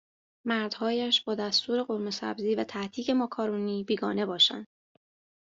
[0.47, 4.67] مردهایش با دستور قورمهسبزی و تهدیگ ماکارونی بیگانه باشند